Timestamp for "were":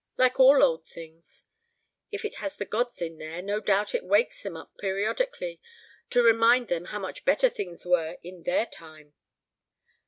7.85-8.17